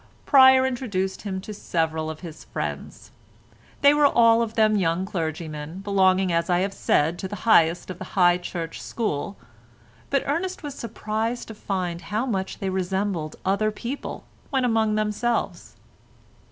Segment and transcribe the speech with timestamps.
[0.25, 3.11] Pryer introduced him to several of his friends.
[3.81, 7.91] They were all of them young clergymen, belonging as I have said to the highest
[7.91, 9.37] of the High Church school,
[10.09, 15.75] but Ernest was surprised to find how much they resembled other people when among themselves.